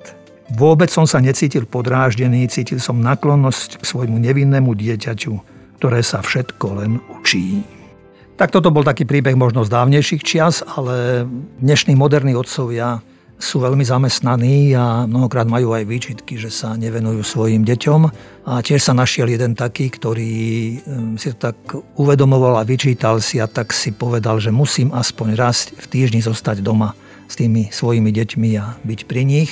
Vôbec 0.53 0.93
som 0.93 1.09
sa 1.09 1.23
necítil 1.23 1.65
podráždený, 1.65 2.45
cítil 2.51 2.77
som 2.83 3.01
naklonnosť 3.01 3.81
k 3.81 3.85
svojmu 3.89 4.21
nevinnému 4.21 4.77
dieťaťu, 4.77 5.33
ktoré 5.81 6.05
sa 6.05 6.21
všetko 6.21 6.67
len 6.83 7.01
učí. 7.09 7.65
Tak 8.37 8.53
toto 8.53 8.69
bol 8.69 8.85
taký 8.85 9.09
príbeh 9.09 9.37
možno 9.39 9.65
z 9.65 9.73
dávnejších 9.73 10.25
čias, 10.25 10.61
ale 10.65 11.25
dnešní 11.61 11.97
moderní 11.97 12.37
otcovia 12.37 13.01
sú 13.41 13.65
veľmi 13.65 13.81
zamestnaní 13.81 14.77
a 14.77 15.09
mnohokrát 15.09 15.49
majú 15.49 15.73
aj 15.73 15.89
výčitky, 15.89 16.37
že 16.37 16.53
sa 16.53 16.77
nevenujú 16.77 17.25
svojim 17.25 17.65
deťom. 17.65 18.01
A 18.45 18.61
tiež 18.61 18.85
sa 18.85 18.93
našiel 18.93 19.33
jeden 19.33 19.57
taký, 19.57 19.89
ktorý 19.89 20.33
si 21.17 21.29
to 21.33 21.51
tak 21.51 21.57
uvedomoval 21.97 22.61
a 22.61 22.69
vyčítal 22.69 23.25
si 23.25 23.41
a 23.41 23.49
tak 23.49 23.73
si 23.73 23.97
povedal, 23.97 24.37
že 24.45 24.53
musím 24.53 24.93
aspoň 24.93 25.29
raz 25.41 25.73
v 25.73 25.87
týždni 25.89 26.21
zostať 26.21 26.61
doma 26.61 26.93
s 27.27 27.41
tými 27.41 27.73
svojimi 27.73 28.13
deťmi 28.13 28.51
a 28.61 28.77
byť 28.85 29.01
pri 29.09 29.23
nich. 29.25 29.51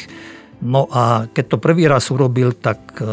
No 0.61 0.91
a 0.93 1.31
keď 1.31 1.57
to 1.57 1.63
prvý 1.63 1.89
raz 1.89 2.13
urobil, 2.13 2.53
tak 2.53 3.01
eh, 3.01 3.09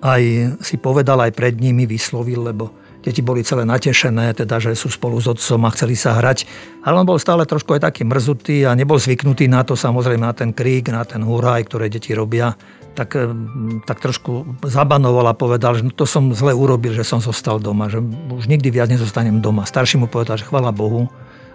aj 0.00 0.22
si 0.64 0.80
povedal, 0.80 1.20
aj 1.20 1.36
pred 1.36 1.60
nimi 1.60 1.84
vyslovil, 1.84 2.40
lebo 2.40 2.83
Deti 3.04 3.20
boli 3.20 3.44
celé 3.44 3.68
natešené, 3.68 4.32
teda, 4.32 4.56
že 4.56 4.72
sú 4.72 4.88
spolu 4.88 5.20
s 5.20 5.28
otcom 5.28 5.68
a 5.68 5.74
chceli 5.76 5.92
sa 5.92 6.16
hrať. 6.16 6.48
Ale 6.88 6.96
on 6.96 7.04
bol 7.04 7.20
stále 7.20 7.44
trošku 7.44 7.76
aj 7.76 7.84
taký 7.84 8.08
mrzutý 8.08 8.64
a 8.64 8.72
nebol 8.72 8.96
zvyknutý 8.96 9.44
na 9.44 9.60
to, 9.60 9.76
samozrejme, 9.76 10.24
na 10.24 10.32
ten 10.32 10.56
krík, 10.56 10.88
na 10.88 11.04
ten 11.04 11.20
huraj, 11.20 11.68
ktoré 11.68 11.92
deti 11.92 12.16
robia. 12.16 12.56
Tak, 12.96 13.12
eh, 13.12 13.28
tak 13.84 14.00
trošku 14.00 14.56
zabanoval 14.64 15.28
a 15.28 15.36
povedal, 15.36 15.76
že 15.76 15.84
no 15.84 15.92
to 15.92 16.08
som 16.08 16.32
zle 16.32 16.56
urobil, 16.56 16.96
že 16.96 17.04
som 17.04 17.20
zostal 17.20 17.60
doma, 17.60 17.92
že 17.92 18.00
už 18.32 18.48
nikdy 18.48 18.72
viac 18.72 18.88
nezostanem 18.88 19.44
doma. 19.44 19.68
Starší 19.68 20.00
mu 20.00 20.08
povedal, 20.08 20.40
že 20.40 20.48
chvala 20.48 20.72
Bohu, 20.72 21.12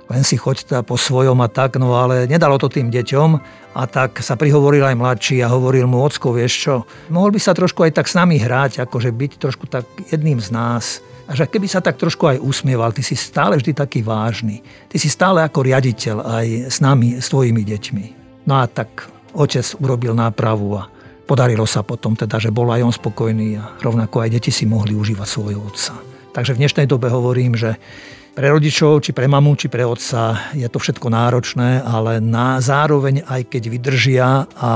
len 0.09 0.25
si 0.25 0.37
choď 0.37 0.65
teda 0.65 0.81
po 0.81 0.97
svojom 0.97 1.37
a 1.41 1.49
tak, 1.49 1.77
no 1.77 1.93
ale 1.93 2.25
nedalo 2.25 2.57
to 2.57 2.65
tým 2.65 2.89
deťom 2.89 3.29
a 3.77 3.81
tak 3.85 4.21
sa 4.25 4.33
prihovoril 4.33 4.81
aj 4.81 4.97
mladší 4.97 5.37
a 5.45 5.53
hovoril 5.53 5.85
mu, 5.85 6.01
ocko, 6.01 6.33
vieš 6.33 6.53
čo, 6.65 6.73
mohol 7.13 7.29
by 7.29 7.39
sa 7.39 7.53
trošku 7.53 7.85
aj 7.85 7.93
tak 7.93 8.09
s 8.09 8.17
nami 8.17 8.41
hrať, 8.41 8.81
akože 8.89 9.13
byť 9.13 9.31
trošku 9.37 9.69
tak 9.69 9.85
jedným 10.09 10.41
z 10.41 10.49
nás. 10.49 11.05
A 11.29 11.37
že 11.37 11.45
keby 11.45 11.69
sa 11.69 11.77
tak 11.77 12.01
trošku 12.01 12.25
aj 12.25 12.41
usmieval, 12.41 12.89
ty 12.89 13.05
si 13.05 13.13
stále 13.13 13.53
vždy 13.61 13.77
taký 13.77 14.01
vážny. 14.01 14.65
Ty 14.89 14.97
si 14.97 15.13
stále 15.13 15.45
ako 15.45 15.61
riaditeľ 15.61 16.17
aj 16.25 16.47
s 16.73 16.77
nami, 16.81 17.21
s 17.21 17.29
tvojimi 17.29 17.61
deťmi. 17.61 18.05
No 18.49 18.57
a 18.57 18.65
tak 18.65 19.05
otec 19.37 19.61
urobil 19.77 20.17
nápravu 20.17 20.73
a 20.73 20.89
podarilo 21.29 21.69
sa 21.69 21.85
potom 21.85 22.17
teda, 22.17 22.41
že 22.41 22.49
bol 22.49 22.65
aj 22.73 22.81
on 22.81 22.89
spokojný 22.89 23.61
a 23.61 23.77
rovnako 23.77 24.25
aj 24.25 24.41
deti 24.41 24.49
si 24.49 24.65
mohli 24.65 24.97
užívať 24.97 25.27
svojho 25.29 25.61
otca. 25.61 25.93
Takže 26.33 26.57
v 26.57 26.65
dnešnej 26.65 26.89
dobe 26.89 27.13
hovorím, 27.13 27.53
že 27.53 27.77
pre 28.33 28.49
rodičov, 28.49 29.05
či 29.05 29.13
pre 29.13 29.29
mamu, 29.29 29.53
či 29.53 29.69
pre 29.69 29.85
otca 29.85 30.49
je 30.57 30.65
to 30.65 30.81
všetko 30.81 31.13
náročné, 31.13 31.85
ale 31.85 32.17
na 32.17 32.57
zároveň 32.57 33.21
aj 33.29 33.53
keď 33.53 33.63
vydržia 33.69 34.49
a 34.57 34.71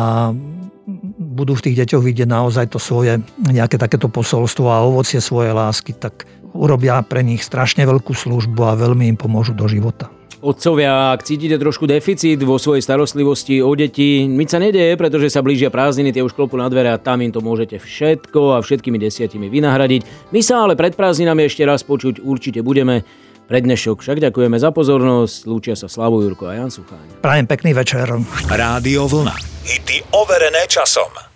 budú 1.18 1.58
v 1.58 1.66
tých 1.66 1.80
deťoch 1.82 2.04
vidieť 2.04 2.30
naozaj 2.30 2.76
to 2.76 2.78
svoje 2.78 3.18
nejaké 3.42 3.80
takéto 3.80 4.12
posolstvo 4.12 4.70
a 4.70 4.84
ovocie 4.84 5.18
svojej 5.18 5.56
lásky, 5.56 5.96
tak 5.96 6.28
urobia 6.54 7.02
pre 7.02 7.26
nich 7.26 7.44
strašne 7.44 7.84
veľkú 7.84 8.14
službu 8.14 8.62
a 8.64 8.78
veľmi 8.78 9.10
im 9.12 9.18
pomôžu 9.18 9.52
do 9.58 9.68
života. 9.68 10.10
Otcovia, 10.44 11.16
ak 11.16 11.24
cítite 11.24 11.56
trošku 11.56 11.88
deficit 11.88 12.36
vo 12.44 12.60
svojej 12.60 12.84
starostlivosti 12.84 13.64
o 13.64 13.72
deti, 13.80 14.28
nič 14.28 14.52
sa 14.52 14.60
nedeje, 14.60 15.00
pretože 15.00 15.32
sa 15.32 15.40
blížia 15.40 15.72
prázdniny, 15.72 16.12
tie 16.12 16.20
už 16.20 16.36
klopu 16.36 16.60
na 16.60 16.68
dvere 16.68 16.92
a 16.92 17.00
tam 17.00 17.24
im 17.24 17.32
to 17.32 17.40
môžete 17.40 17.80
všetko 17.80 18.60
a 18.60 18.64
všetkými 18.64 19.00
desiatimi 19.00 19.48
vynahradiť. 19.48 20.36
My 20.36 20.44
sa 20.44 20.68
ale 20.68 20.76
pred 20.76 21.00
prázdninami 21.00 21.48
ešte 21.48 21.64
raz 21.64 21.88
počuť 21.88 22.20
určite 22.20 22.60
budeme. 22.60 23.08
Pre 23.44 23.60
dnešok 23.60 24.04
však 24.04 24.20
ďakujeme 24.20 24.60
za 24.60 24.76
pozornosť. 24.76 25.48
Lúčia 25.48 25.76
sa 25.80 25.88
Slavo 25.88 26.20
Jurko 26.20 26.52
a 26.52 26.60
Jan 26.60 26.72
Sucháň. 26.72 27.24
Prajem 27.24 27.48
pekný 27.48 27.72
večer. 27.72 28.08
Rádio 28.52 29.08
Vlna. 29.08 29.36
Hity 29.64 30.12
overené 30.12 30.68
časom. 30.68 31.33